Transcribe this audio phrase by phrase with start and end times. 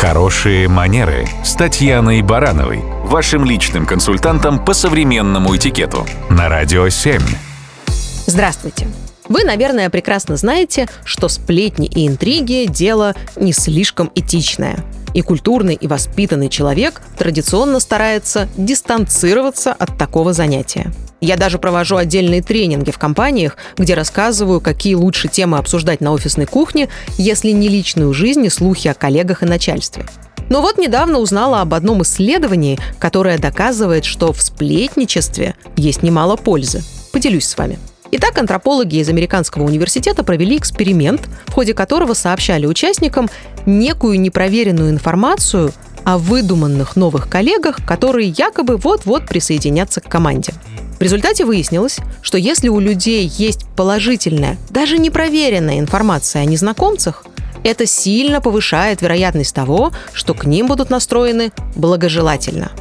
[0.00, 7.20] Хорошие манеры с Татьяной Барановой, вашим личным консультантом по современному этикету на Радио 7.
[8.24, 8.88] Здравствуйте.
[9.28, 14.82] Вы, наверное, прекрасно знаете, что сплетни и интриги– дело не слишком этичное.
[15.14, 20.92] И культурный и воспитанный человек традиционно старается дистанцироваться от такого занятия.
[21.20, 26.46] Я даже провожу отдельные тренинги в компаниях, где рассказываю, какие лучше темы обсуждать на офисной
[26.46, 26.88] кухне,
[27.18, 30.06] если не личную жизнь и слухи о коллегах и начальстве.
[30.48, 36.82] Но вот недавно узнала об одном исследовании, которое доказывает, что в сплетничестве есть немало пользы.
[37.12, 37.78] Поделюсь с вами.
[38.12, 43.30] Итак, антропологи из Американского университета провели эксперимент, в ходе которого сообщали участникам
[43.66, 45.72] некую непроверенную информацию
[46.04, 50.52] о выдуманных новых коллегах, которые якобы вот-вот присоединятся к команде.
[50.98, 57.24] В результате выяснилось, что если у людей есть положительная, даже непроверенная информация о незнакомцах,
[57.62, 62.72] это сильно повышает вероятность того, что к ним будут настроены благожелательно.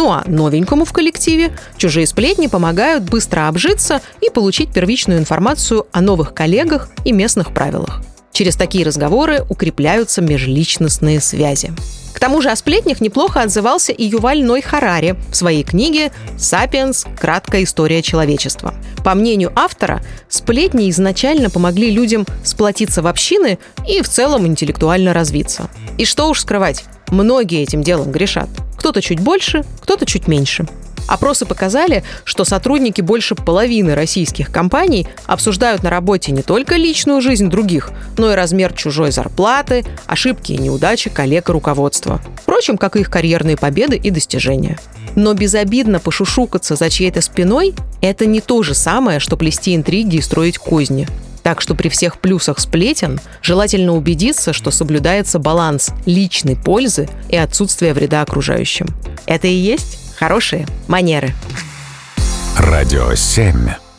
[0.00, 6.00] Ну а новенькому в коллективе чужие сплетни помогают быстро обжиться и получить первичную информацию о
[6.00, 8.00] новых коллегах и местных правилах.
[8.32, 11.74] Через такие разговоры укрепляются межличностные связи.
[12.14, 17.04] К тому же о сплетнях неплохо отзывался и Юваль Ной Харари в своей книге «Сапиенс.
[17.18, 18.72] Краткая история человечества».
[19.04, 25.68] По мнению автора, сплетни изначально помогли людям сплотиться в общины и в целом интеллектуально развиться.
[25.98, 28.48] И что уж скрывать, многие этим делом грешат.
[28.90, 30.66] Кто-то чуть больше, кто-то чуть меньше–
[31.06, 37.48] Опросы показали, что сотрудники больше половины российских компаний обсуждают на работе не только личную жизнь
[37.48, 42.20] других, но и размер чужой зарплаты, ошибки и неудачи коллег и руководства.
[42.40, 44.78] Впрочем, как и их карьерные победы и достижения.
[45.16, 50.22] Но безобидно пошушукаться за чьей-то спиной– это не то же самое, что плести интриги и
[50.22, 51.08] строить козни.
[51.42, 57.94] Так что при всех плюсах сплетен желательно убедиться, что соблюдается баланс личной пользы и отсутствия
[57.94, 58.86] вреда окружающим.
[59.26, 61.32] Это и есть Хорошие манеры.
[62.58, 63.89] Радио 7.